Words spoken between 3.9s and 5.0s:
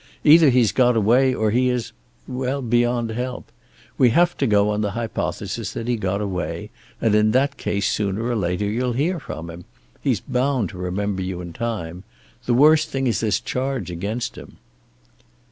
We have to go on the